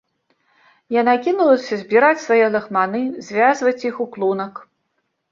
[1.01, 4.53] Яна кінулася збіраць свае лахманы, звязваць іх у клунак.